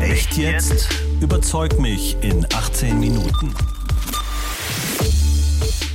[0.00, 0.88] Echt jetzt?
[1.20, 3.54] Überzeug mich in 18 Minuten.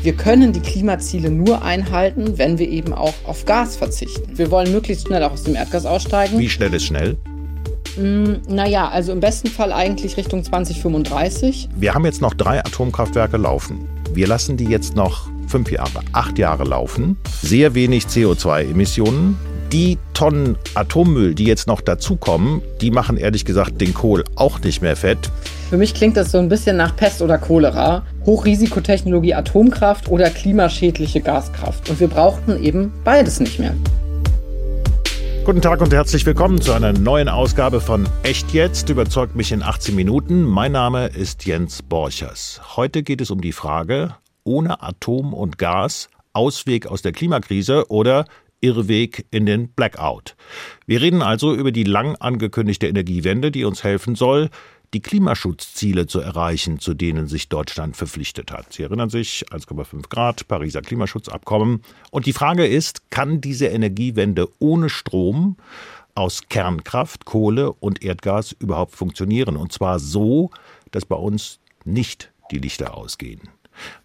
[0.01, 4.37] Wir können die Klimaziele nur einhalten, wenn wir eben auch auf Gas verzichten.
[4.37, 6.39] Wir wollen möglichst schnell auch aus dem Erdgas aussteigen.
[6.39, 7.17] Wie schnell ist schnell?
[7.97, 11.69] Mm, naja, also im besten Fall eigentlich Richtung 2035.
[11.75, 13.87] Wir haben jetzt noch drei Atomkraftwerke laufen.
[14.13, 17.17] Wir lassen die jetzt noch fünf Jahre, acht Jahre laufen.
[17.41, 19.37] Sehr wenig CO2-Emissionen
[19.73, 24.83] die Tonnen Atommüll, die jetzt noch dazukommen, die machen ehrlich gesagt den Kohl auch nicht
[24.83, 25.31] mehr fett.
[25.71, 28.03] Für mich klingt das so ein bisschen nach Pest oder Cholera.
[28.23, 31.89] Hochrisikotechnologie Atomkraft oder klimaschädliche Gaskraft.
[31.89, 33.73] Und wir brauchten eben beides nicht mehr.
[35.43, 38.89] Guten Tag und herzlich willkommen zu einer neuen Ausgabe von Echt jetzt.
[38.89, 40.43] Überzeugt mich in 18 Minuten.
[40.43, 42.61] Mein Name ist Jens Borchers.
[42.75, 48.25] Heute geht es um die Frage, ohne Atom und Gas Ausweg aus der Klimakrise oder
[48.63, 50.35] Irrweg in den Blackout.
[50.87, 54.49] Wir reden also über die lang angekündigte Energiewende, die uns helfen soll,
[54.93, 58.71] die Klimaschutzziele zu erreichen, zu denen sich Deutschland verpflichtet hat.
[58.71, 61.81] Sie erinnern sich, 1,5 Grad, Pariser Klimaschutzabkommen.
[62.11, 65.57] Und die Frage ist, kann diese Energiewende ohne Strom
[66.15, 69.57] aus Kernkraft, Kohle und Erdgas überhaupt funktionieren?
[69.57, 70.51] Und zwar so,
[70.91, 73.41] dass bei uns nicht die Lichter ausgehen.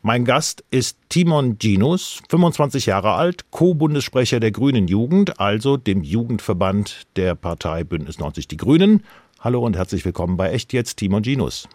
[0.02, 7.02] Mein Gast ist Timon Ginus, 25 Jahre alt, Co-Bundessprecher der Grünen Jugend, also dem Jugendverband
[7.16, 9.05] der Partei Bündnis 90 Die Grünen.
[9.41, 11.69] Hallo und herzlich willkommen bei Echt jetzt, Timon Ginus.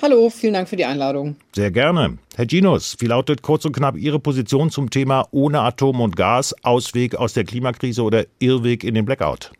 [0.00, 1.36] Hallo, vielen Dank für die Einladung.
[1.54, 2.18] Sehr gerne.
[2.34, 6.54] Herr Ginus, wie lautet kurz und knapp Ihre Position zum Thema ohne Atom und Gas,
[6.62, 9.52] Ausweg aus der Klimakrise oder Irrweg in den Blackout?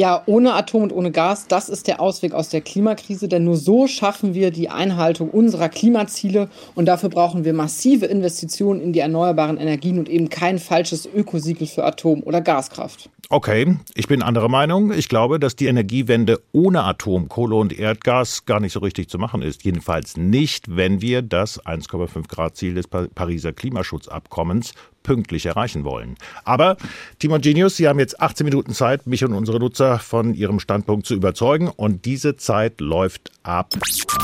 [0.00, 3.58] Ja, ohne Atom und ohne Gas, das ist der Ausweg aus der Klimakrise, denn nur
[3.58, 9.00] so schaffen wir die Einhaltung unserer Klimaziele und dafür brauchen wir massive Investitionen in die
[9.00, 13.10] erneuerbaren Energien und eben kein falsches Ökosiegel für Atom- oder Gaskraft.
[13.32, 14.90] Okay, ich bin anderer Meinung.
[14.90, 19.18] Ich glaube, dass die Energiewende ohne Atom, Kohle und Erdgas gar nicht so richtig zu
[19.18, 19.64] machen ist.
[19.64, 24.72] Jedenfalls nicht, wenn wir das 1,5 Grad Ziel des Pariser Klimaschutzabkommens
[25.02, 26.16] pünktlich erreichen wollen.
[26.44, 26.76] Aber,
[27.18, 31.06] Timon Genius, Sie haben jetzt 18 Minuten Zeit, mich und unsere Nutzer von Ihrem Standpunkt
[31.06, 31.68] zu überzeugen.
[31.68, 33.74] Und diese Zeit läuft ab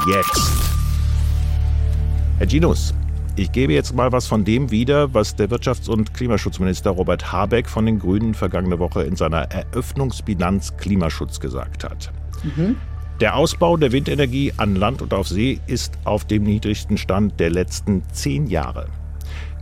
[0.08, 0.52] jetzt.
[2.38, 2.92] Herr Genius,
[3.38, 7.68] ich gebe jetzt mal was von dem wieder, was der Wirtschafts- und Klimaschutzminister Robert Habeck
[7.68, 12.12] von den Grünen vergangene Woche in seiner Eröffnungsbilanz Klimaschutz gesagt hat.
[12.42, 12.76] Mhm.
[13.20, 17.50] Der Ausbau der Windenergie an Land und auf See ist auf dem niedrigsten Stand der
[17.50, 18.88] letzten zehn Jahre.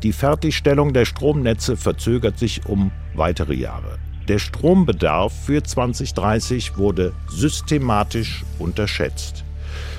[0.05, 3.99] Die Fertigstellung der Stromnetze verzögert sich um weitere Jahre.
[4.29, 9.45] Der Strombedarf für 2030 wurde systematisch unterschätzt.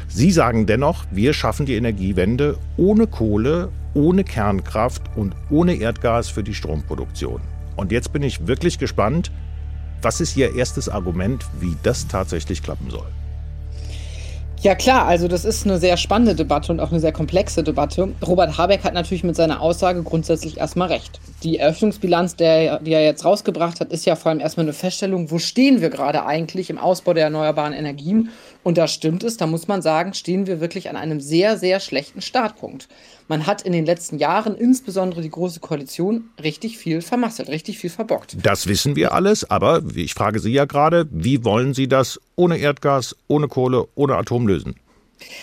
[0.07, 6.43] Sie sagen dennoch, wir schaffen die Energiewende ohne Kohle, ohne Kernkraft und ohne Erdgas für
[6.43, 7.41] die Stromproduktion.
[7.75, 9.31] Und jetzt bin ich wirklich gespannt,
[10.03, 13.07] was ist Ihr erstes Argument, wie das tatsächlich klappen soll?
[14.61, 18.13] Ja klar, also das ist eine sehr spannende Debatte und auch eine sehr komplexe Debatte.
[18.25, 21.19] Robert Habeck hat natürlich mit seiner Aussage grundsätzlich erstmal recht.
[21.43, 25.29] Die Eröffnungsbilanz, der, die er jetzt rausgebracht hat, ist ja vor allem erstmal eine Feststellung,
[25.29, 28.29] wo stehen wir gerade eigentlich im Ausbau der erneuerbaren Energien.
[28.65, 31.79] Und da stimmt es, da muss man sagen, stehen wir wirklich an einem sehr, sehr
[31.79, 32.87] schlechten Startpunkt.
[33.27, 37.91] Man hat in den letzten Jahren, insbesondere die Große Koalition, richtig viel vermasselt, richtig viel
[37.91, 38.37] verbockt.
[38.41, 42.57] Das wissen wir alles, aber ich frage Sie ja gerade, wie wollen Sie das ohne
[42.57, 44.73] Erdgas, ohne Kohle, ohne Atom lösen?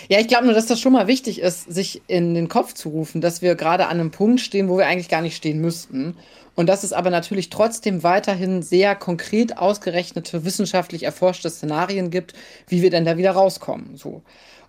[0.09, 2.89] Ja, ich glaube nur, dass das schon mal wichtig ist, sich in den Kopf zu
[2.89, 6.17] rufen, dass wir gerade an einem Punkt stehen, wo wir eigentlich gar nicht stehen müssten.
[6.55, 12.33] Und dass es aber natürlich trotzdem weiterhin sehr konkret ausgerechnete, wissenschaftlich erforschte Szenarien gibt,
[12.67, 13.97] wie wir denn da wieder rauskommen.
[13.97, 14.21] So.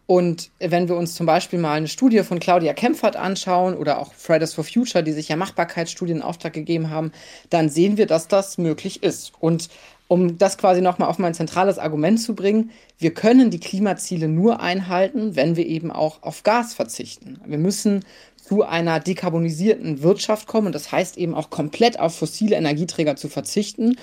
[0.06, 4.12] Und wenn wir uns zum Beispiel mal eine Studie von Claudia Kempfert anschauen oder auch
[4.12, 7.12] Fridays for Future, die sich ja Machbarkeitsstudien in Auftrag gegeben haben,
[7.48, 9.32] dann sehen wir, dass das möglich ist.
[9.40, 9.70] Und
[10.06, 14.60] um das quasi nochmal auf mein zentrales Argument zu bringen, wir können die Klimaziele nur
[14.60, 17.40] einhalten, wenn wir eben auch auf Gas verzichten.
[17.46, 18.04] Wir müssen
[18.47, 23.28] zu einer dekarbonisierten Wirtschaft kommen und das heißt eben auch komplett auf fossile Energieträger zu
[23.28, 23.97] verzichten.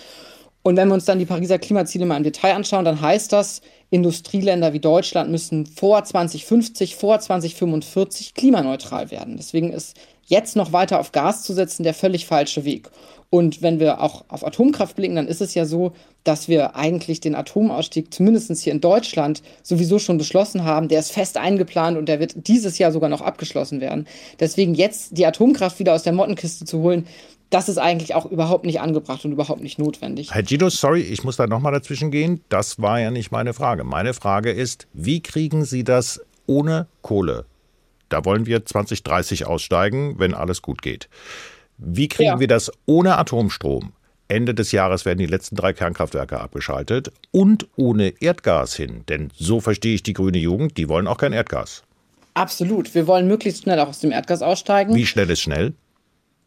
[0.63, 3.61] Und wenn wir uns dann die Pariser Klimaziele mal im Detail anschauen, dann heißt das,
[3.89, 9.37] Industrieländer wie Deutschland müssen vor 2050, vor 2045 klimaneutral werden.
[9.37, 12.89] Deswegen ist jetzt noch weiter auf Gas zu setzen der völlig falsche Weg.
[13.29, 15.93] Und wenn wir auch auf Atomkraft blicken, dann ist es ja so,
[16.25, 20.89] dass wir eigentlich den Atomausstieg zumindest hier in Deutschland sowieso schon beschlossen haben.
[20.89, 24.05] Der ist fest eingeplant und der wird dieses Jahr sogar noch abgeschlossen werden.
[24.39, 27.07] Deswegen jetzt die Atomkraft wieder aus der Mottenkiste zu holen,
[27.51, 30.33] das ist eigentlich auch überhaupt nicht angebracht und überhaupt nicht notwendig.
[30.33, 32.41] Herr Gino, sorry, ich muss da nochmal dazwischen gehen.
[32.49, 33.83] Das war ja nicht meine Frage.
[33.83, 37.45] Meine Frage ist, wie kriegen Sie das ohne Kohle?
[38.09, 41.09] Da wollen wir 2030 aussteigen, wenn alles gut geht.
[41.77, 42.39] Wie kriegen ja.
[42.39, 43.91] wir das ohne Atomstrom?
[44.29, 49.03] Ende des Jahres werden die letzten drei Kernkraftwerke abgeschaltet und ohne Erdgas hin.
[49.09, 51.83] Denn so verstehe ich die grüne Jugend, die wollen auch kein Erdgas.
[52.33, 52.95] Absolut.
[52.95, 54.95] Wir wollen möglichst schnell auch aus dem Erdgas aussteigen.
[54.95, 55.73] Wie schnell ist schnell?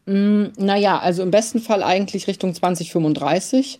[0.05, 3.79] Mm, naja, also im besten Fall eigentlich Richtung 2035.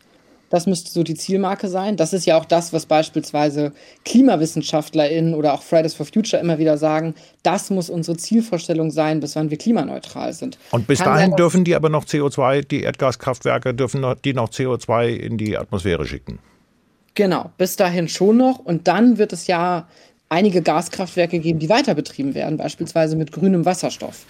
[0.49, 1.97] Das müsste so die Zielmarke sein.
[1.97, 3.73] Das ist ja auch das, was beispielsweise
[4.05, 7.15] KlimawissenschaftlerInnen oder auch Fridays for Future immer wieder sagen.
[7.43, 10.57] Das muss unsere Zielvorstellung sein, bis wann wir klimaneutral sind.
[10.71, 14.49] Und bis Kann dahin dürfen die aber noch CO2, die Erdgaskraftwerke, dürfen noch, die noch
[14.49, 16.39] CO2 in die Atmosphäre schicken.
[17.15, 18.59] Genau, bis dahin schon noch.
[18.59, 19.87] Und dann wird es ja
[20.29, 24.25] einige Gaskraftwerke geben, die weiter betrieben werden, beispielsweise mit grünem Wasserstoff.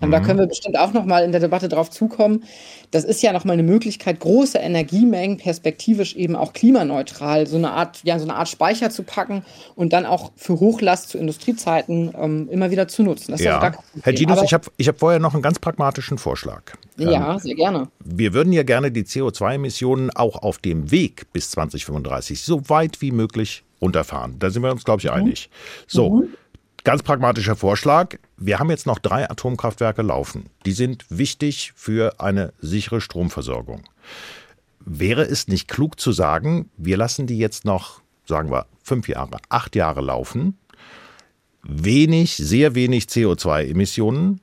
[0.00, 0.10] Mhm.
[0.10, 2.44] Da können wir bestimmt auch noch mal in der Debatte drauf zukommen.
[2.90, 7.70] Das ist ja noch mal eine Möglichkeit, große Energiemengen perspektivisch eben auch klimaneutral so eine
[7.70, 9.44] Art, ja, so eine Art Speicher zu packen
[9.76, 13.32] und dann auch für Hochlast zu Industriezeiten ähm, immer wieder zu nutzen.
[13.32, 13.72] Das ja.
[14.02, 16.62] Herr Ginus, ich habe ich hab vorher noch einen ganz pragmatischen Vorschlag.
[16.96, 17.88] Ja, ähm, sehr gerne.
[18.04, 23.12] Wir würden ja gerne die CO2-Emissionen auch auf dem Weg bis 2035 so weit wie
[23.12, 24.38] möglich runterfahren.
[24.38, 25.12] Da sind wir uns, glaube ich, mhm.
[25.12, 25.50] einig.
[25.86, 26.28] So, mhm.
[26.84, 28.16] ganz pragmatischer Vorschlag.
[28.36, 30.46] Wir haben jetzt noch drei Atomkraftwerke laufen.
[30.64, 33.84] Die sind wichtig für eine sichere Stromversorgung.
[34.80, 39.38] Wäre es nicht klug zu sagen, wir lassen die jetzt noch, sagen wir, fünf Jahre,
[39.48, 40.56] acht Jahre laufen,
[41.62, 44.40] wenig, sehr wenig CO2-Emissionen,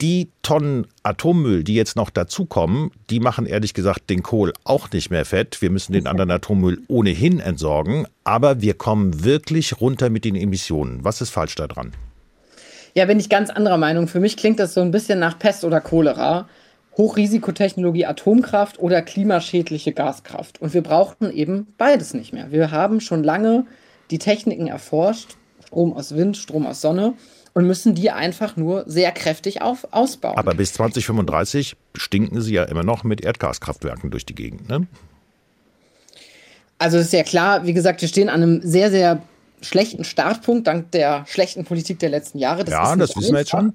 [0.00, 5.10] die Tonnen Atommüll, die jetzt noch dazukommen, die machen ehrlich gesagt den Kohl auch nicht
[5.10, 5.60] mehr fett.
[5.60, 11.04] Wir müssen den anderen Atommüll ohnehin entsorgen, aber wir kommen wirklich runter mit den Emissionen.
[11.04, 11.92] Was ist falsch daran?
[12.94, 14.08] Ja, bin ich ganz anderer Meinung.
[14.08, 16.48] Für mich klingt das so ein bisschen nach Pest oder Cholera.
[16.96, 20.62] Hochrisikotechnologie Atomkraft oder klimaschädliche Gaskraft.
[20.62, 22.50] Und wir brauchten eben beides nicht mehr.
[22.52, 23.66] Wir haben schon lange
[24.10, 25.36] die Techniken erforscht,
[25.66, 27.14] Strom aus Wind, Strom aus Sonne
[27.56, 30.36] und müssen die einfach nur sehr kräftig auf, ausbauen.
[30.36, 34.86] Aber bis 2035 stinken sie ja immer noch mit Erdgaskraftwerken durch die Gegend, ne?
[36.76, 39.22] Also ist ja klar, wie gesagt, wir stehen an einem sehr, sehr
[39.62, 42.64] schlechten Startpunkt dank der schlechten Politik der letzten Jahre.
[42.64, 43.72] Das ja, das wissen wir jetzt schon.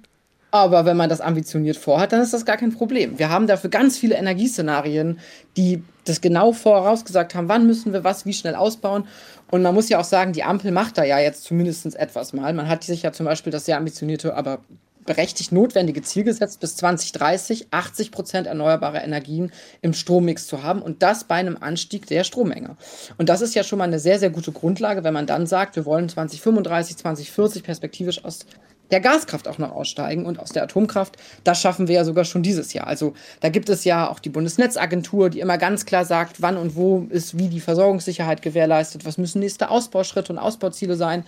[0.52, 3.18] Aber wenn man das ambitioniert vorhat, dann ist das gar kein Problem.
[3.18, 5.18] Wir haben dafür ganz viele Energieszenarien,
[5.58, 9.06] die das genau vorausgesagt haben, wann müssen wir was wie schnell ausbauen.
[9.52, 12.54] Und man muss ja auch sagen, die Ampel macht da ja jetzt zumindest etwas mal.
[12.54, 14.60] Man hat sich ja zum Beispiel das sehr ambitionierte, aber
[15.06, 19.52] berechtigt notwendige Ziel gesetzt, bis 2030 80 Prozent erneuerbare Energien
[19.82, 22.78] im Strommix zu haben und das bei einem Anstieg der Strommenge.
[23.18, 25.76] Und das ist ja schon mal eine sehr, sehr gute Grundlage, wenn man dann sagt,
[25.76, 28.46] wir wollen 2035, 2040 perspektivisch aus
[28.92, 31.18] der Gaskraft auch noch aussteigen und aus der Atomkraft.
[31.44, 32.88] Das schaffen wir ja sogar schon dieses Jahr.
[32.88, 36.76] Also da gibt es ja auch die Bundesnetzagentur, die immer ganz klar sagt, wann und
[36.76, 41.26] wo ist wie die Versorgungssicherheit gewährleistet, was müssen nächste Ausbauschritte und Ausbauziele sein.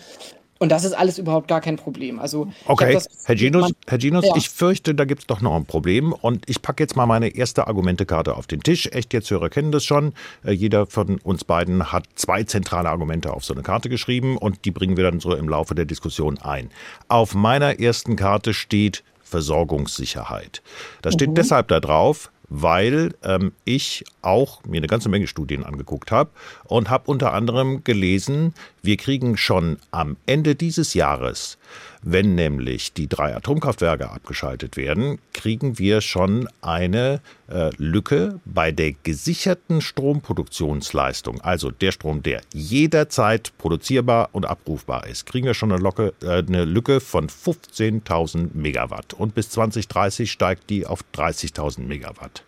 [0.63, 2.19] Und das ist alles überhaupt gar kein Problem.
[2.19, 4.33] Also, okay, das, Herr Genus, Herr Genus ja.
[4.37, 6.13] ich fürchte, da gibt es doch noch ein Problem.
[6.13, 8.87] Und ich packe jetzt mal meine erste Argumentekarte auf den Tisch.
[8.93, 10.13] Echt, jetzt Hörer kennen das schon.
[10.45, 14.63] Äh, jeder von uns beiden hat zwei zentrale Argumente auf so eine Karte geschrieben und
[14.63, 16.69] die bringen wir dann so im Laufe der Diskussion ein.
[17.09, 20.61] Auf meiner ersten Karte steht Versorgungssicherheit.
[21.01, 21.35] Das steht mhm.
[21.35, 26.29] deshalb da drauf, weil ähm, ich auch mir eine ganze Menge Studien angeguckt habe
[26.65, 28.53] und habe unter anderem gelesen,
[28.83, 31.57] wir kriegen schon am Ende dieses Jahres
[32.03, 38.93] wenn nämlich die drei Atomkraftwerke abgeschaltet werden, kriegen wir schon eine äh, Lücke bei der
[39.03, 45.81] gesicherten Stromproduktionsleistung, also der Strom, der jederzeit produzierbar und abrufbar ist, kriegen wir schon eine,
[45.81, 49.13] Locke, äh, eine Lücke von 15.000 Megawatt.
[49.13, 52.43] Und bis 2030 steigt die auf 30.000 Megawatt.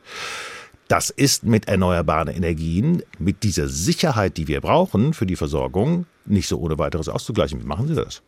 [0.87, 6.47] Das ist mit erneuerbaren Energien, mit dieser Sicherheit, die wir brauchen für die Versorgung, nicht
[6.47, 7.61] so ohne weiteres auszugleichen.
[7.61, 8.21] Wie machen Sie das?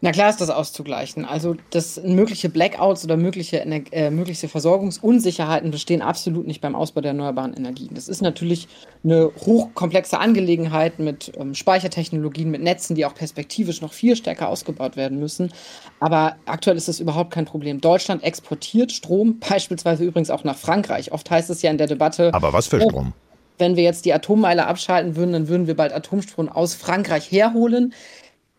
[0.00, 1.24] Na klar ist das auszugleichen.
[1.24, 7.10] Also das mögliche Blackouts oder mögliche, äh, mögliche Versorgungsunsicherheiten bestehen absolut nicht beim Ausbau der
[7.10, 7.90] erneuerbaren Energien.
[7.94, 8.68] Das ist natürlich
[9.02, 14.96] eine hochkomplexe Angelegenheit mit ähm, Speichertechnologien, mit Netzen, die auch perspektivisch noch viel stärker ausgebaut
[14.96, 15.52] werden müssen.
[15.98, 17.80] Aber aktuell ist das überhaupt kein Problem.
[17.80, 21.10] Deutschland exportiert Strom, beispielsweise übrigens auch nach Frankreich.
[21.10, 22.32] Oft heißt es ja in der Debatte.
[22.34, 23.14] Aber was für Strom?
[23.60, 27.92] wenn wir jetzt die Atommeile abschalten würden, dann würden wir bald Atomstrom aus Frankreich herholen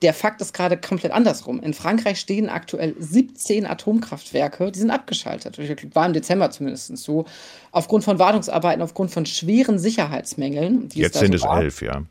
[0.01, 1.61] der Fakt ist gerade komplett andersrum.
[1.61, 5.59] In Frankreich stehen aktuell 17 Atomkraftwerke, die sind abgeschaltet.
[5.93, 7.25] War im Dezember zumindest so.
[7.71, 10.89] Aufgrund von Wartungsarbeiten, aufgrund von schweren Sicherheitsmängeln.
[10.93, 12.03] Jetzt sind so es elf, ja.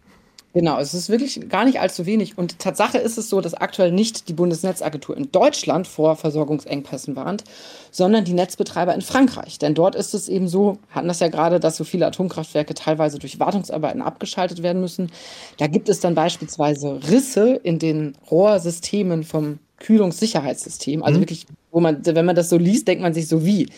[0.58, 2.36] Genau, es ist wirklich gar nicht allzu wenig.
[2.36, 7.44] Und Tatsache ist es so, dass aktuell nicht die Bundesnetzagentur in Deutschland vor Versorgungsengpässen warnt,
[7.92, 9.60] sondern die Netzbetreiber in Frankreich.
[9.60, 13.20] Denn dort ist es eben so, hatten das ja gerade, dass so viele Atomkraftwerke teilweise
[13.20, 15.12] durch Wartungsarbeiten abgeschaltet werden müssen.
[15.58, 21.04] Da gibt es dann beispielsweise Risse in den Rohrsystemen vom Kühlungssicherheitssystem.
[21.04, 21.22] Also mhm.
[21.22, 23.68] wirklich, wo man, wenn man das so liest, denkt man sich so wie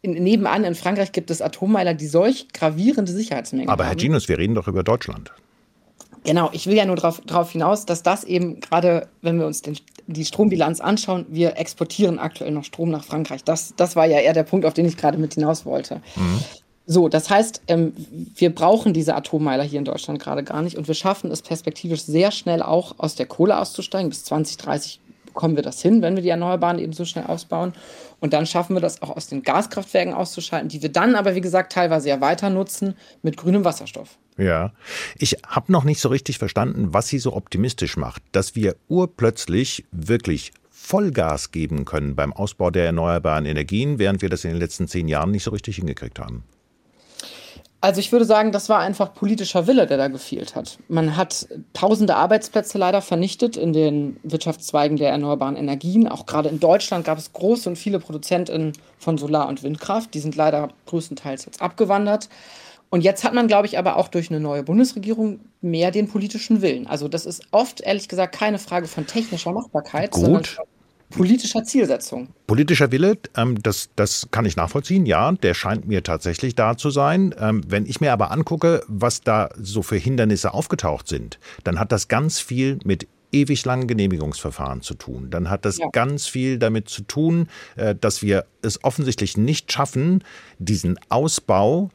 [0.00, 3.90] in, nebenan in Frankreich gibt es Atommeiler, die solch gravierende Sicherheitsmengen Aber haben.
[3.90, 5.30] Herr Ginus, wir reden doch über Deutschland.
[6.24, 9.76] Genau, ich will ja nur darauf hinaus, dass das eben gerade, wenn wir uns den,
[10.06, 13.42] die Strombilanz anschauen, wir exportieren aktuell noch Strom nach Frankreich.
[13.42, 16.00] Das, das war ja eher der Punkt, auf den ich gerade mit hinaus wollte.
[16.14, 16.40] Mhm.
[16.86, 17.92] So, das heißt, ähm,
[18.34, 22.02] wir brauchen diese Atommeiler hier in Deutschland gerade gar nicht und wir schaffen es perspektivisch
[22.02, 24.08] sehr schnell auch aus der Kohle auszusteigen.
[24.08, 27.72] Bis 2030 bekommen wir das hin, wenn wir die Erneuerbaren eben so schnell ausbauen.
[28.20, 31.40] Und dann schaffen wir das auch aus den Gaskraftwerken auszuschalten, die wir dann aber, wie
[31.40, 34.18] gesagt, teilweise ja weiter nutzen mit grünem Wasserstoff.
[34.38, 34.72] Ja,
[35.18, 39.84] ich habe noch nicht so richtig verstanden, was Sie so optimistisch macht, dass wir urplötzlich
[39.92, 44.88] wirklich Vollgas geben können beim Ausbau der erneuerbaren Energien, während wir das in den letzten
[44.88, 46.44] zehn Jahren nicht so richtig hingekriegt haben.
[47.82, 50.78] Also ich würde sagen, das war einfach politischer Wille, der da gefehlt hat.
[50.86, 56.06] Man hat tausende Arbeitsplätze leider vernichtet in den Wirtschaftszweigen der erneuerbaren Energien.
[56.06, 60.14] Auch gerade in Deutschland gab es große und viele Produzenten von Solar- und Windkraft.
[60.14, 62.28] Die sind leider größtenteils jetzt abgewandert.
[62.92, 66.60] Und jetzt hat man, glaube ich, aber auch durch eine neue Bundesregierung mehr den politischen
[66.60, 66.86] Willen.
[66.86, 70.22] Also das ist oft, ehrlich gesagt, keine Frage von technischer Machbarkeit, Gut.
[70.22, 70.42] sondern
[71.08, 72.28] politischer Zielsetzung.
[72.46, 76.90] Politischer Wille, ähm, das, das kann ich nachvollziehen, ja, der scheint mir tatsächlich da zu
[76.90, 77.34] sein.
[77.38, 81.92] Ähm, wenn ich mir aber angucke, was da so für Hindernisse aufgetaucht sind, dann hat
[81.92, 85.30] das ganz viel mit ewig langen Genehmigungsverfahren zu tun.
[85.30, 85.88] Dann hat das ja.
[85.92, 90.22] ganz viel damit zu tun, äh, dass wir es offensichtlich nicht schaffen,
[90.58, 91.88] diesen Ausbau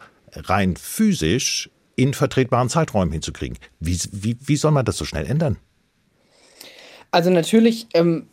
[0.45, 3.57] rein physisch in vertretbaren Zeiträumen hinzukriegen.
[3.79, 5.57] Wie, wie, wie soll man das so schnell ändern?
[7.09, 8.27] Also natürlich ähm,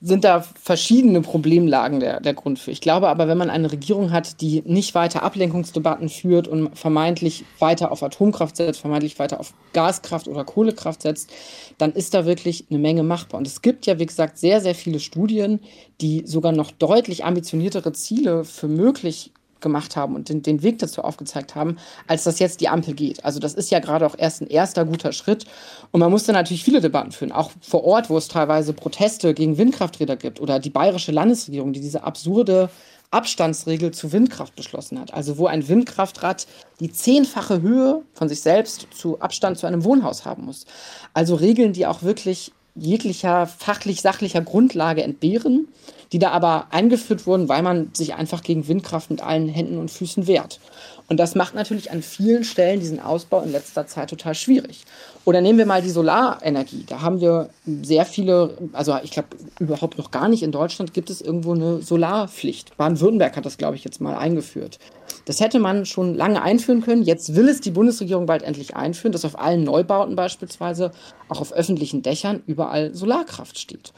[0.00, 2.70] sind da verschiedene Problemlagen der, der Grund für.
[2.70, 7.44] Ich glaube aber, wenn man eine Regierung hat, die nicht weiter Ablenkungsdebatten führt und vermeintlich
[7.58, 11.30] weiter auf Atomkraft setzt, vermeintlich weiter auf Gaskraft oder Kohlekraft setzt,
[11.78, 13.38] dann ist da wirklich eine Menge machbar.
[13.38, 15.60] Und es gibt ja, wie gesagt, sehr, sehr viele Studien,
[16.00, 21.02] die sogar noch deutlich ambitioniertere Ziele für möglich gemacht haben und den, den Weg dazu
[21.02, 23.24] aufgezeigt haben, als das jetzt die Ampel geht.
[23.24, 25.46] Also das ist ja gerade auch erst ein erster guter Schritt.
[25.90, 29.58] Und man musste natürlich viele Debatten führen, auch vor Ort, wo es teilweise Proteste gegen
[29.58, 32.70] Windkrafträder gibt oder die bayerische Landesregierung, die diese absurde
[33.10, 35.14] Abstandsregel zu Windkraft beschlossen hat.
[35.14, 36.46] Also wo ein Windkraftrad
[36.80, 40.66] die zehnfache Höhe von sich selbst zu Abstand zu einem Wohnhaus haben muss.
[41.14, 45.68] Also Regeln, die auch wirklich jeglicher fachlich-sachlicher Grundlage entbehren
[46.12, 49.90] die da aber eingeführt wurden, weil man sich einfach gegen Windkraft mit allen Händen und
[49.90, 50.60] Füßen wehrt.
[51.08, 54.84] Und das macht natürlich an vielen Stellen diesen Ausbau in letzter Zeit total schwierig.
[55.24, 56.84] Oder nehmen wir mal die Solarenergie.
[56.88, 57.50] Da haben wir
[57.82, 59.28] sehr viele, also ich glaube
[59.60, 62.76] überhaupt noch gar nicht in Deutschland gibt es irgendwo eine Solarpflicht.
[62.76, 64.78] Baden-Württemberg hat das, glaube ich, jetzt mal eingeführt.
[65.24, 67.02] Das hätte man schon lange einführen können.
[67.02, 70.92] Jetzt will es die Bundesregierung bald endlich einführen, dass auf allen Neubauten beispielsweise,
[71.28, 73.92] auch auf öffentlichen Dächern, überall Solarkraft steht.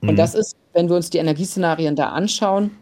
[0.00, 0.16] Und mhm.
[0.16, 2.72] das ist, wenn wir uns die Energieszenarien da anschauen,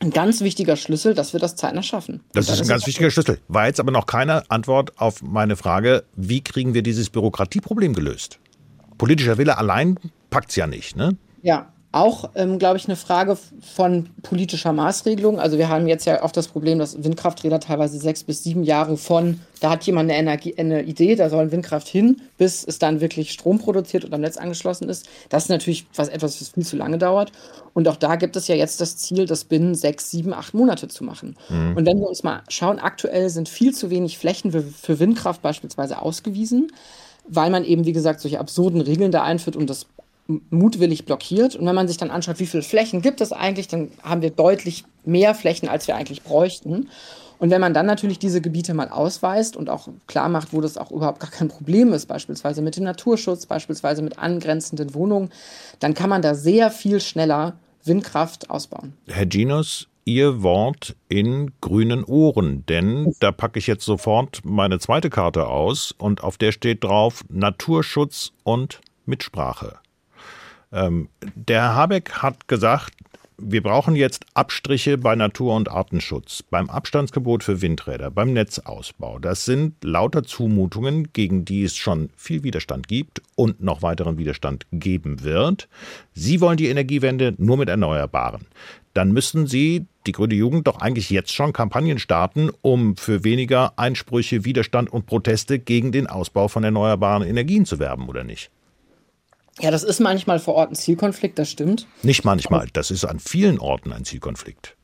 [0.00, 2.20] ein ganz wichtiger Schlüssel, dass wir das zeitnah schaffen.
[2.32, 3.38] Das ist ein ganz wichtiger Schlüssel.
[3.48, 8.38] War jetzt aber noch keine Antwort auf meine Frage, wie kriegen wir dieses Bürokratieproblem gelöst?
[8.98, 9.98] Politischer Wille allein
[10.30, 11.16] packt es ja nicht, ne?
[11.42, 15.38] Ja, auch, ähm, glaube ich, eine Frage von politischer Maßregelung.
[15.38, 18.96] Also wir haben jetzt ja oft das Problem, dass Windkrafträder teilweise sechs bis sieben Jahre
[18.96, 23.00] von, da hat jemand eine, Energie, eine Idee, da soll Windkraft hin, bis es dann
[23.00, 25.08] wirklich Strom produziert und am Netz angeschlossen ist.
[25.28, 27.30] Das ist natürlich was, etwas, was viel zu lange dauert.
[27.74, 30.88] Und auch da gibt es ja jetzt das Ziel, das binnen sechs, sieben, acht Monate
[30.88, 31.36] zu machen.
[31.48, 31.76] Mhm.
[31.76, 35.42] Und wenn wir uns mal schauen, aktuell sind viel zu wenig Flächen für, für Windkraft
[35.42, 36.72] beispielsweise ausgewiesen
[37.26, 39.86] weil man eben, wie gesagt, solche absurden Regeln da einführt, um das
[40.26, 41.56] mutwillig blockiert.
[41.56, 44.30] Und wenn man sich dann anschaut, wie viele Flächen gibt es eigentlich, dann haben wir
[44.30, 46.88] deutlich mehr Flächen, als wir eigentlich bräuchten.
[47.38, 50.78] Und wenn man dann natürlich diese Gebiete mal ausweist und auch klar macht, wo das
[50.78, 55.30] auch überhaupt gar kein Problem ist, beispielsweise mit dem Naturschutz, beispielsweise mit angrenzenden Wohnungen,
[55.80, 58.94] dann kann man da sehr viel schneller Windkraft ausbauen.
[59.08, 65.08] Herr Ginos, Ihr Wort in grünen Ohren, denn da packe ich jetzt sofort meine zweite
[65.08, 69.78] Karte aus und auf der steht drauf Naturschutz und Mitsprache.
[70.74, 72.92] Ähm, der Herr Habeck hat gesagt,
[73.36, 79.18] wir brauchen jetzt Abstriche bei Natur- und Artenschutz, beim Abstandsgebot für Windräder, beim Netzausbau.
[79.18, 84.66] Das sind lauter Zumutungen, gegen die es schon viel Widerstand gibt und noch weiteren Widerstand
[84.72, 85.68] geben wird.
[86.12, 88.46] Sie wollen die Energiewende nur mit Erneuerbaren.
[88.94, 93.72] Dann müssten Sie, die Grüne Jugend, doch eigentlich jetzt schon Kampagnen starten, um für weniger
[93.76, 98.50] Einsprüche, Widerstand und Proteste gegen den Ausbau von erneuerbaren Energien zu werben, oder nicht?
[99.60, 101.86] Ja, das ist manchmal vor Ort ein Zielkonflikt, das stimmt.
[102.02, 104.76] Nicht manchmal, das ist an vielen Orten ein Zielkonflikt.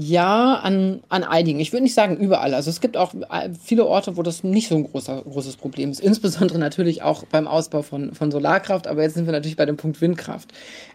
[0.00, 1.58] Ja, an, an einigen.
[1.58, 2.54] Ich würde nicht sagen überall.
[2.54, 5.90] Also es gibt auch äh, viele Orte, wo das nicht so ein großer, großes Problem
[5.90, 5.98] ist.
[5.98, 8.86] Insbesondere natürlich auch beim Ausbau von, von Solarkraft.
[8.86, 10.52] Aber jetzt sind wir natürlich bei dem Punkt Windkraft.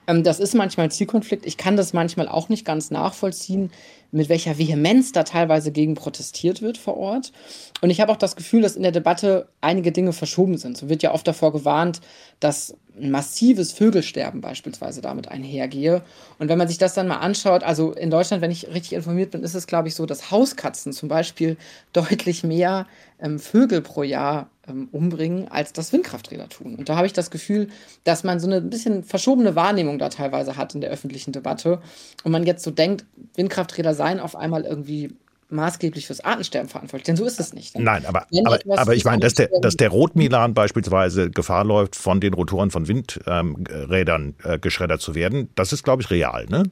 [0.07, 1.45] Ähm, das ist manchmal ein Zielkonflikt.
[1.45, 3.71] Ich kann das manchmal auch nicht ganz nachvollziehen,
[4.11, 7.33] mit welcher Vehemenz da teilweise gegen protestiert wird vor Ort.
[7.81, 10.77] Und ich habe auch das Gefühl, dass in der Debatte einige Dinge verschoben sind.
[10.77, 11.99] So wird ja oft davor gewarnt,
[12.39, 16.03] dass ein massives Vögelsterben beispielsweise damit einhergehe.
[16.37, 19.31] Und wenn man sich das dann mal anschaut, also in Deutschland, wenn ich richtig informiert
[19.31, 21.57] bin, ist es, glaube ich, so, dass Hauskatzen zum Beispiel
[21.93, 22.87] deutlich mehr
[23.19, 26.75] ähm, Vögel pro Jahr ähm, umbringen, als das Windkrafträder tun.
[26.75, 27.69] Und da habe ich das Gefühl,
[28.03, 31.81] dass man so eine bisschen verschobene Wahrnehmung da teilweise hat in der öffentlichen Debatte.
[32.23, 35.15] Und man jetzt so denkt, Windkrafträder seien auf einmal irgendwie
[35.49, 37.05] maßgeblich fürs Artensterben verantwortlich.
[37.05, 37.77] Denn so ist es nicht.
[37.77, 42.19] Nein, aber, aber, aber ich meine, dass der, dass der Rotmilan beispielsweise Gefahr läuft, von
[42.19, 46.63] den Rotoren von Windrädern äh, geschreddert zu werden, das ist, glaube ich, real, ne?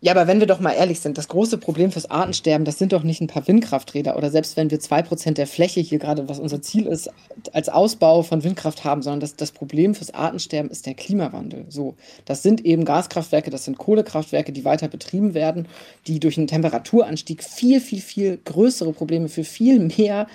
[0.00, 2.92] Ja, aber wenn wir doch mal ehrlich sind, das große Problem fürs Artensterben, das sind
[2.92, 6.28] doch nicht ein paar Windkrafträder oder selbst wenn wir zwei Prozent der Fläche hier gerade,
[6.28, 7.10] was unser Ziel ist,
[7.52, 11.66] als Ausbau von Windkraft haben, sondern das, das Problem fürs Artensterben ist der Klimawandel.
[11.68, 15.66] So, das sind eben Gaskraftwerke, das sind Kohlekraftwerke, die weiter betrieben werden,
[16.06, 20.28] die durch einen Temperaturanstieg viel, viel, viel größere Probleme für viel mehr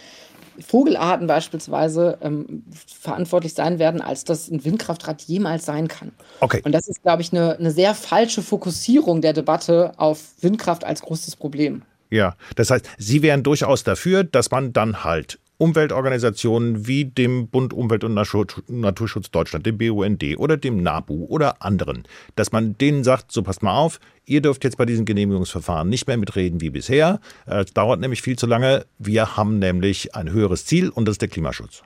[0.60, 2.64] Vogelarten beispielsweise ähm,
[3.02, 6.12] verantwortlich sein werden, als das ein Windkraftrad jemals sein kann.
[6.40, 6.62] Okay.
[6.64, 11.02] Und das ist, glaube ich, eine, eine sehr falsche Fokussierung der Debatte auf Windkraft als
[11.02, 11.84] großes Problem.
[12.10, 17.74] Ja, das heißt, Sie wären durchaus dafür, dass man dann halt Umweltorganisationen wie dem Bund
[17.74, 22.04] Umwelt und Naturschutz Deutschland, dem BUND oder dem NABU oder anderen,
[22.36, 26.08] dass man denen sagt, so passt mal auf, ihr dürft jetzt bei diesen Genehmigungsverfahren nicht
[26.08, 27.20] mehr mitreden wie bisher.
[27.46, 28.86] Es dauert nämlich viel zu lange.
[28.98, 31.84] Wir haben nämlich ein höheres Ziel und das ist der Klimaschutz.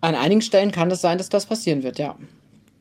[0.00, 2.16] An einigen Stellen kann es sein, dass das passieren wird, ja.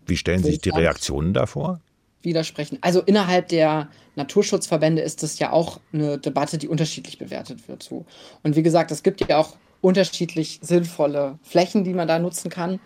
[0.05, 1.81] Wie stellen sich die Reaktionen davor?
[2.21, 2.77] Widersprechen.
[2.81, 7.83] Also innerhalb der Naturschutzverbände ist das ja auch eine Debatte, die unterschiedlich bewertet wird.
[7.83, 8.05] So.
[8.43, 12.79] Und wie gesagt, es gibt ja auch unterschiedlich sinnvolle Flächen, die man da nutzen kann.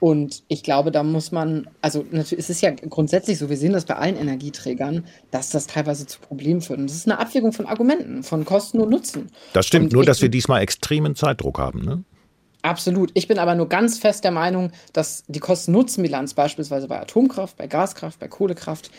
[0.00, 3.72] Und ich glaube, da muss man, also natürlich, es ist ja grundsätzlich so, wir sehen
[3.72, 6.80] das bei allen Energieträgern, dass das teilweise zu Problemen führt.
[6.80, 9.30] Und das ist eine Abwägung von Argumenten, von Kosten und Nutzen.
[9.52, 12.02] Das stimmt, und nur dass wir diesmal extremen Zeitdruck haben, ne?
[12.62, 13.10] Absolut.
[13.14, 17.66] Ich bin aber nur ganz fest der Meinung, dass die Kosten-Nutzen-Bilanz beispielsweise bei Atomkraft, bei
[17.66, 18.90] Gaskraft, bei Kohlekraft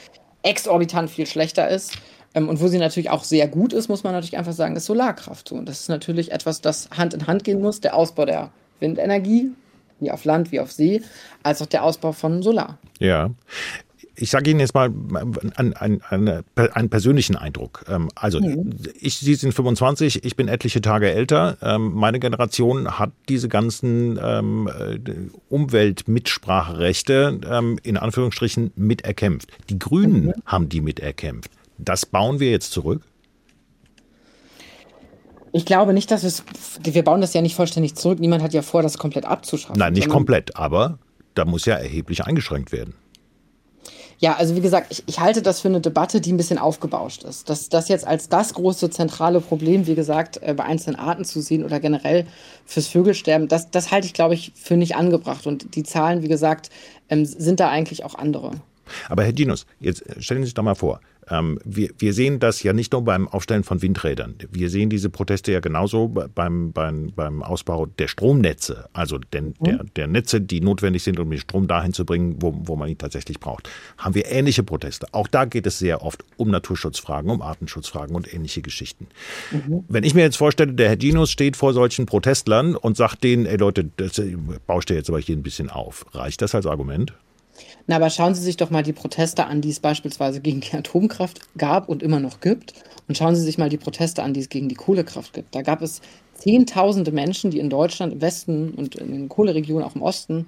[0.43, 1.97] exorbitant viel schlechter ist.
[2.35, 4.85] Ähm, und wo sie natürlich auch sehr gut ist, muss man natürlich einfach sagen, ist
[4.85, 5.51] Solarkraft.
[5.51, 7.79] Und das ist natürlich etwas, das Hand in Hand gehen muss.
[7.79, 9.51] Der Ausbau der Windenergie,
[9.99, 11.01] wie auf Land, wie auf See,
[11.43, 12.77] als auch der Ausbau von Solar.
[12.99, 13.31] Ja
[14.15, 14.91] ich sage Ihnen jetzt mal
[15.55, 17.85] einen, einen, einen persönlichen Eindruck.
[17.89, 18.71] Ähm, also mhm.
[18.99, 21.57] ich, Sie sind 25, ich bin etliche Tage älter.
[21.61, 24.99] Ähm, meine Generation hat diese ganzen ähm, äh,
[25.49, 27.39] Umweltmitspracherechte
[27.83, 29.49] in Anführungsstrichen miterkämpft.
[29.69, 30.33] Die Grünen mhm.
[30.45, 31.51] haben die miterkämpft.
[31.77, 33.01] Das bauen wir jetzt zurück?
[35.51, 36.43] Ich glaube nicht, dass es.
[36.81, 38.19] Wir bauen das ja nicht vollständig zurück.
[38.19, 39.77] Niemand hat ja vor, das komplett abzuschaffen.
[39.77, 40.97] Nein, nicht komplett, aber
[41.35, 42.95] da muss ja erheblich eingeschränkt werden.
[44.23, 47.25] Ja, also wie gesagt, ich, ich halte das für eine Debatte, die ein bisschen aufgebauscht
[47.25, 47.49] ist.
[47.49, 51.41] Das, das jetzt als das große zentrale Problem, wie gesagt, äh, bei einzelnen Arten zu
[51.41, 52.25] sehen oder generell
[52.65, 55.45] fürs Vögelsterben, das, das halte ich, glaube ich, für nicht angebracht.
[55.45, 56.69] Und die Zahlen, wie gesagt,
[57.09, 58.51] ähm, sind da eigentlich auch andere.
[59.09, 62.63] Aber Herr Dinus, jetzt stellen Sie sich doch mal vor, ähm, wir, wir, sehen das
[62.63, 64.35] ja nicht nur beim Aufstellen von Windrädern.
[64.51, 69.63] Wir sehen diese Proteste ja genauso beim, beim, beim Ausbau der Stromnetze, also den, mhm.
[69.63, 72.89] der, der, Netze, die notwendig sind, um den Strom dahin zu bringen, wo, wo man
[72.89, 73.69] ihn tatsächlich braucht.
[73.97, 75.07] Haben wir ähnliche Proteste.
[75.11, 79.07] Auch da geht es sehr oft um Naturschutzfragen, um Artenschutzfragen und ähnliche Geschichten.
[79.51, 79.85] Mhm.
[79.87, 83.45] Wenn ich mir jetzt vorstelle, der Herr Dinus steht vor solchen Protestlern und sagt denen,
[83.45, 84.21] ey Leute, das
[84.67, 86.05] bauscht ihr jetzt aber hier ein bisschen auf.
[86.13, 87.13] Reicht das als Argument?
[87.87, 90.73] Na, aber schauen Sie sich doch mal die Proteste an, die es beispielsweise gegen die
[90.73, 92.73] Atomkraft gab und immer noch gibt.
[93.07, 95.53] Und schauen Sie sich mal die Proteste an, die es gegen die Kohlekraft gibt.
[95.53, 96.01] Da gab es
[96.43, 100.47] Zehntausende Menschen, die in Deutschland, im Westen und in den Kohleregionen, auch im Osten,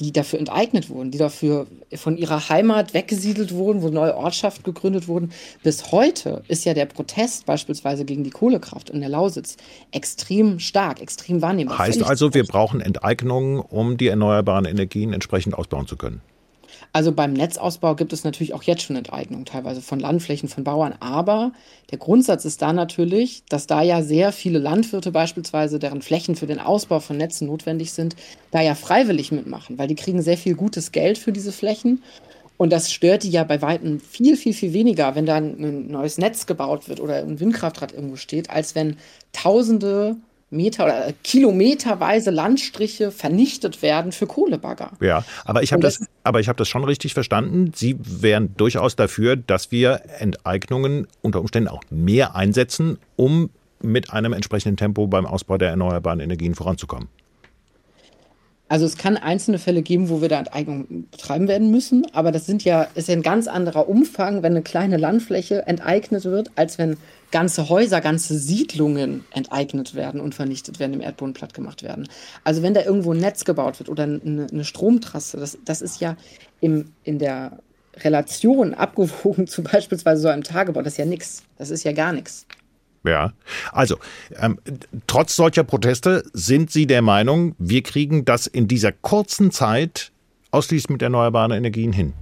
[0.00, 5.08] die dafür enteignet wurden, die dafür von ihrer Heimat weggesiedelt wurden, wo neue Ortschaften gegründet
[5.08, 5.32] wurden.
[5.62, 9.56] Bis heute ist ja der Protest beispielsweise gegen die Kohlekraft in der Lausitz
[9.90, 11.78] extrem stark, extrem wahrnehmbar.
[11.78, 16.20] Heißt also, wir brauchen Enteignungen, um die erneuerbaren Energien entsprechend ausbauen zu können?
[16.96, 20.94] Also beim Netzausbau gibt es natürlich auch jetzt schon Enteignung, teilweise von Landflächen von Bauern.
[20.98, 21.52] Aber
[21.90, 26.46] der Grundsatz ist da natürlich, dass da ja sehr viele Landwirte beispielsweise, deren Flächen für
[26.46, 28.16] den Ausbau von Netzen notwendig sind,
[28.50, 32.02] da ja freiwillig mitmachen, weil die kriegen sehr viel gutes Geld für diese Flächen.
[32.56, 36.16] Und das stört die ja bei Weitem viel, viel, viel weniger, wenn da ein neues
[36.16, 38.96] Netz gebaut wird oder ein Windkraftrad irgendwo steht, als wenn
[39.34, 40.16] Tausende
[40.50, 44.92] Meter oder kilometerweise Landstriche vernichtet werden für Kohlebagger.
[45.00, 47.72] Ja, aber ich habe das, aber ich habe das schon richtig verstanden.
[47.74, 53.50] Sie wären durchaus dafür, dass wir Enteignungen unter Umständen auch mehr einsetzen, um
[53.82, 57.08] mit einem entsprechenden Tempo beim Ausbau der erneuerbaren Energien voranzukommen.
[58.68, 62.46] Also es kann einzelne Fälle geben, wo wir da Enteignung betreiben werden müssen, aber das
[62.46, 66.76] sind ja, ist ja ein ganz anderer Umfang, wenn eine kleine Landfläche enteignet wird, als
[66.76, 66.96] wenn
[67.30, 72.08] ganze Häuser, ganze Siedlungen enteignet werden und vernichtet werden, im Erdboden platt gemacht werden.
[72.42, 76.00] Also wenn da irgendwo ein Netz gebaut wird oder eine, eine Stromtrasse, das, das ist
[76.00, 76.16] ja
[76.60, 77.58] im, in der
[77.98, 81.44] Relation abgewogen zu beispielsweise so einem Tagebau, das ist ja nichts.
[81.56, 82.46] Das ist ja gar nichts.
[83.06, 83.32] Ja,
[83.72, 83.96] also
[84.40, 84.58] ähm,
[85.06, 90.12] trotz solcher Proteste sind Sie der Meinung, wir kriegen das in dieser kurzen Zeit
[90.50, 92.12] ausschließlich mit erneuerbaren Energien hin?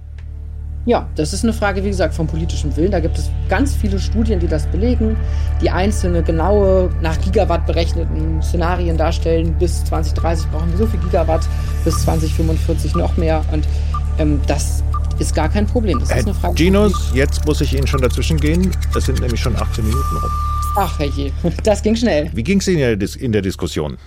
[0.85, 2.91] Ja, das ist eine Frage, wie gesagt, vom politischen Willen.
[2.91, 5.17] Da gibt es ganz viele Studien, die das belegen,
[5.59, 9.55] die einzelne genaue, nach Gigawatt berechneten Szenarien darstellen.
[9.57, 11.41] Bis 2030 brauchen wir so viel Gigawatt,
[11.83, 13.43] bis 2045 noch mehr.
[13.51, 13.67] Und
[14.19, 14.83] ähm, das
[15.17, 15.99] ist gar kein Problem.
[15.99, 16.53] Das ist eine Frage.
[16.53, 18.69] Ginos, jetzt muss ich Ihnen schon dazwischen gehen.
[18.95, 20.31] Es sind nämlich schon 18 Minuten rum.
[20.77, 21.31] Ach, herrje,
[21.63, 22.29] das ging schnell.
[22.33, 23.97] Wie ging es Ihnen in der Diskussion?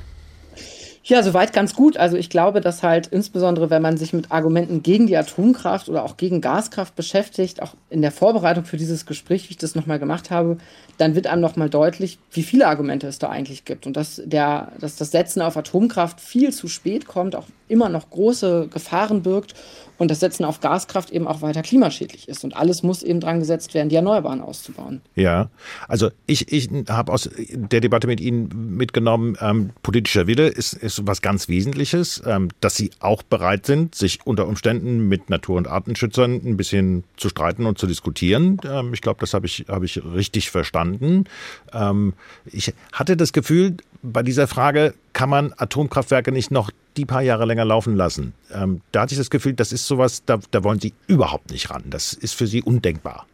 [1.03, 1.97] Ja, soweit ganz gut.
[1.97, 6.03] Also ich glaube, dass halt insbesondere, wenn man sich mit Argumenten gegen die Atomkraft oder
[6.05, 9.99] auch gegen Gaskraft beschäftigt, auch in der Vorbereitung für dieses Gespräch, wie ich das nochmal
[9.99, 10.59] gemacht habe,
[10.99, 13.87] dann wird einem nochmal deutlich, wie viele Argumente es da eigentlich gibt.
[13.87, 18.11] Und dass, der, dass das Setzen auf Atomkraft viel zu spät kommt, auch immer noch
[18.11, 19.55] große Gefahren birgt
[19.99, 22.45] und das Setzen auf Gaskraft eben auch weiter klimaschädlich ist.
[22.45, 25.03] Und alles muss eben dran gesetzt werden, die Erneuerbaren auszubauen.
[25.15, 25.51] Ja,
[25.89, 31.07] also ich, ich habe aus der Debatte mit Ihnen mitgenommen, ähm, politischer Wille ist, ist
[31.07, 35.69] was ganz Wesentliches, ähm, dass Sie auch bereit sind, sich unter Umständen mit Natur- und
[35.69, 38.61] Artenschützern ein bisschen zu streiten und zu diskutieren.
[38.65, 41.25] Ähm, ich glaube, das habe ich, hab ich richtig verstanden.
[41.73, 42.15] Ähm,
[42.47, 47.45] ich hatte das Gefühl, bei dieser Frage, kann man Atomkraftwerke nicht noch die paar Jahre
[47.45, 48.35] länger laufen lassen?
[48.55, 51.71] Ähm, da hatte ich das Gefühl, das ist sowas, da, da wollen Sie überhaupt nicht
[51.71, 51.83] ran.
[51.91, 53.27] Das ist für Sie undenkbar.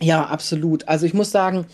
[0.00, 0.88] Ja, absolut.
[0.88, 1.66] Also ich muss sagen,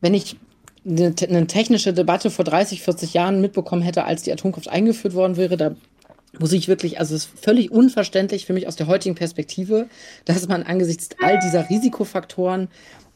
[0.00, 0.36] wenn ich
[0.84, 5.36] eine, eine, technische Debatte vor 30, 40 Jahren mitbekommen hätte, als die Atomkraft eingeführt worden
[5.36, 5.76] wäre, da
[6.40, 9.86] muss ich wirklich, also es ist völlig unverständlich für mich aus der heutigen Perspektive,
[10.24, 12.66] dass man angesichts all dieser Risikofaktoren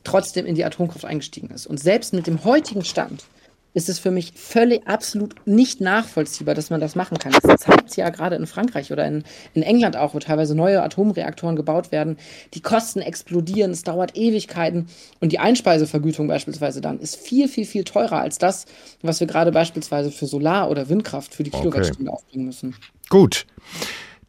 [0.04, 1.66] trotzdem in die Atomkraft eingestiegen ist.
[1.66, 3.24] Und selbst mit dem heutigen Stand
[3.72, 7.33] ist es für mich völlig absolut nicht nachvollziehbar, dass man das machen kann.
[7.33, 11.56] Das zeigt ja gerade in Frankreich oder in, in England auch, wo teilweise neue Atomreaktoren
[11.56, 12.16] gebaut werden.
[12.54, 14.88] Die Kosten explodieren, es dauert Ewigkeiten
[15.20, 18.66] und die Einspeisevergütung beispielsweise dann ist viel, viel, viel teurer als das,
[19.02, 22.20] was wir gerade beispielsweise für Solar- oder Windkraft für die Kilowattstunde okay.
[22.20, 22.74] aufbringen müssen.
[23.09, 23.46] Gut.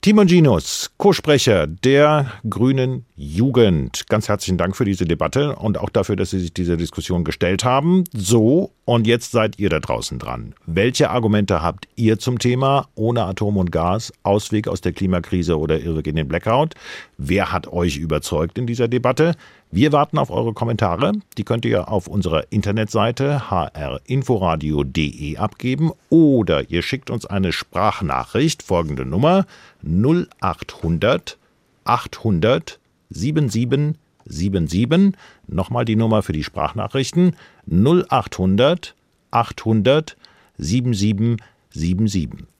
[0.03, 4.07] Timon Ginos, Co-Sprecher der Grünen Jugend.
[4.09, 7.63] Ganz herzlichen Dank für diese Debatte und auch dafür, dass Sie sich dieser Diskussion gestellt
[7.63, 8.05] haben.
[8.11, 10.55] So, und jetzt seid ihr da draußen dran.
[10.65, 15.79] Welche Argumente habt ihr zum Thema ohne Atom und Gas, Ausweg aus der Klimakrise oder
[15.79, 16.73] Irrweg in den Blackout?
[17.19, 19.35] Wer hat euch überzeugt in dieser Debatte?
[19.73, 21.13] Wir warten auf eure Kommentare.
[21.37, 29.05] Die könnt ihr auf unserer Internetseite hrinforadio.de abgeben oder ihr schickt uns eine Sprachnachricht, folgende
[29.05, 29.45] Nummer
[29.81, 31.37] 0800
[31.85, 32.81] 800
[33.11, 35.13] 7777.
[35.47, 38.93] Nochmal die Nummer für die Sprachnachrichten 0800
[39.31, 40.17] 800
[40.57, 42.50] 7777.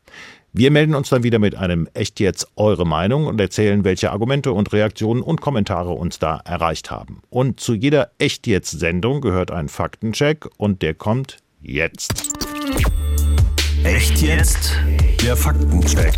[0.54, 4.52] Wir melden uns dann wieder mit einem Echt jetzt eure Meinung und erzählen, welche Argumente
[4.52, 7.22] und Reaktionen und Kommentare uns da erreicht haben.
[7.30, 12.34] Und zu jeder Echt jetzt Sendung gehört ein Faktencheck und der kommt jetzt.
[13.86, 14.76] Echt jetzt?
[15.24, 16.16] Der Faktencheck.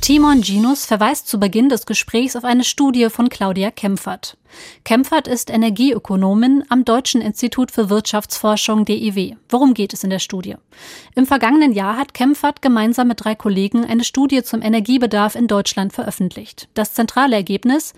[0.00, 4.38] Timon Ginus verweist zu Beginn des Gesprächs auf eine Studie von Claudia Kempfert.
[4.84, 9.36] Kempfert ist Energieökonomin am Deutschen Institut für Wirtschaftsforschung DIW.
[9.48, 10.56] Worum geht es in der Studie?
[11.14, 15.92] Im vergangenen Jahr hat Kempfert gemeinsam mit drei Kollegen eine Studie zum Energiebedarf in Deutschland
[15.92, 16.68] veröffentlicht.
[16.74, 17.94] Das zentrale Ergebnis?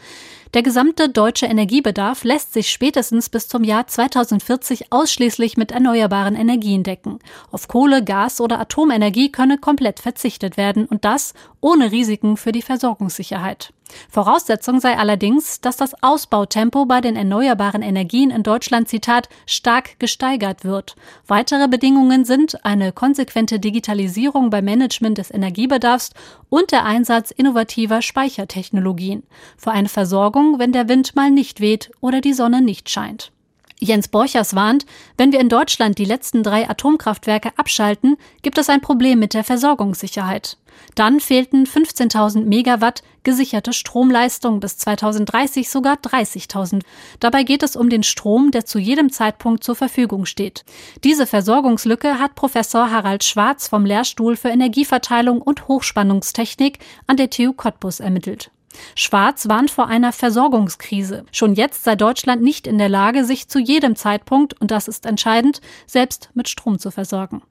[0.55, 6.85] Der gesamte deutsche Energiebedarf lässt sich spätestens bis zum Jahr 2040 ausschließlich mit erneuerbaren Energien
[6.85, 7.19] decken.
[7.51, 12.63] Auf Kohle, Gas oder Atomenergie könne komplett verzichtet werden und das ohne Risiken für die
[12.63, 13.74] Versorgungssicherheit.
[14.09, 20.65] Voraussetzung sei allerdings, dass das Ausbautempo bei den erneuerbaren Energien in Deutschland, Zitat, stark gesteigert
[20.65, 20.97] wird.
[21.27, 26.11] Weitere Bedingungen sind eine konsequente Digitalisierung beim Management des Energiebedarfs
[26.49, 29.25] und der Einsatz innovativer Speichertechnologien.
[29.57, 33.34] Für eine Versorgung, wenn der Wind mal nicht weht oder die Sonne nicht scheint.
[33.81, 38.81] Jens Borchers warnt, wenn wir in Deutschland die letzten drei Atomkraftwerke abschalten, gibt es ein
[38.81, 40.57] Problem mit der Versorgungssicherheit.
[40.95, 46.83] Dann fehlten 15.000 Megawatt gesicherte Stromleistung, bis 2030 sogar 30.000.
[47.21, 50.65] Dabei geht es um den Strom, der zu jedem Zeitpunkt zur Verfügung steht.
[51.03, 57.53] Diese Versorgungslücke hat Professor Harald Schwarz vom Lehrstuhl für Energieverteilung und Hochspannungstechnik an der TU
[57.53, 58.51] Cottbus ermittelt.
[58.95, 61.25] Schwarz warnt vor einer Versorgungskrise.
[61.33, 65.07] Schon jetzt sei Deutschland nicht in der Lage, sich zu jedem Zeitpunkt, und das ist
[65.07, 67.43] entscheidend, selbst mit Strom zu versorgen.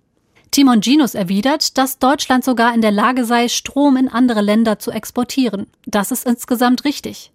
[0.52, 4.92] Timon Ginus erwidert, dass Deutschland sogar in der Lage sei, Strom in andere Länder zu
[4.92, 5.68] exportieren.
[5.88, 7.32] Das ist insgesamt richtig.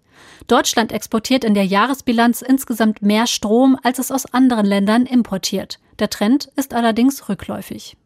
[0.47, 5.79] Deutschland exportiert in der Jahresbilanz insgesamt mehr Strom, als es aus anderen Ländern importiert.
[5.99, 7.97] Der Trend ist allerdings rückläufig.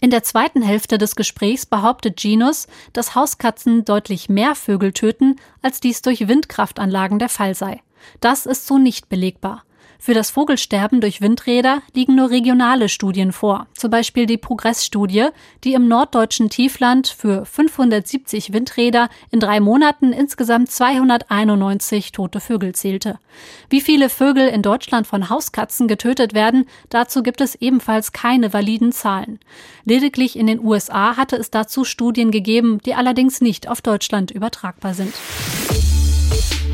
[0.00, 5.80] In der zweiten Hälfte des Gesprächs behauptet Genus, dass Hauskatzen deutlich mehr Vögel töten, als
[5.80, 7.82] dies durch Windkraftanlagen der Fall sei.
[8.20, 9.64] Das ist so nicht belegbar.
[10.00, 15.26] Für das Vogelsterben durch Windräder liegen nur regionale Studien vor, zum Beispiel die Progress-Studie,
[15.64, 23.18] die im norddeutschen Tiefland für 570 Windräder in drei Monaten insgesamt 291 tote Vögel zählte.
[23.70, 28.92] Wie viele Vögel in Deutschland von Hauskatzen getötet werden, dazu gibt es ebenfalls keine validen
[28.92, 29.40] Zahlen.
[29.84, 34.94] Lediglich in den USA hatte es dazu Studien gegeben, die allerdings nicht auf Deutschland übertragbar
[34.94, 35.12] sind.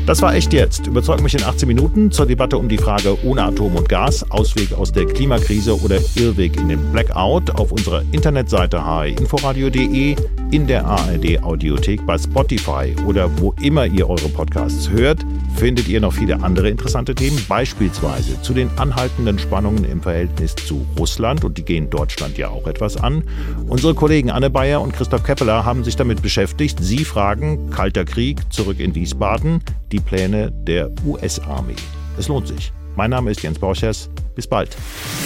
[0.05, 0.85] Das war echt jetzt.
[0.85, 4.71] Überzeugt mich in 18 Minuten zur Debatte um die Frage ohne Atom und Gas, Ausweg
[4.73, 10.15] aus der Klimakrise oder Irrweg in den Blackout auf unserer Internetseite hinforadio.de,
[10.51, 15.99] in der ARD Audiothek, bei Spotify oder wo immer ihr eure Podcasts hört, findet ihr
[15.99, 21.57] noch viele andere interessante Themen, beispielsweise zu den anhaltenden Spannungen im Verhältnis zu Russland und
[21.57, 23.23] die gehen Deutschland ja auch etwas an.
[23.67, 26.77] Unsere Kollegen Anne Bayer und Christoph Keppeler haben sich damit beschäftigt.
[26.81, 31.75] Sie fragen Kalter Krieg zurück in Wiesbaden die Pläne der US-Armee.
[32.17, 32.71] Es lohnt sich.
[32.95, 34.09] Mein Name ist Jens Borchers.
[34.35, 34.75] Bis bald.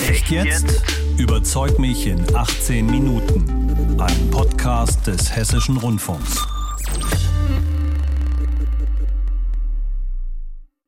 [0.08, 0.66] Echt jetzt?
[1.18, 4.00] Überzeug mich in 18 Minuten.
[4.00, 6.48] Ein Podcast des Hessischen Rundfunks.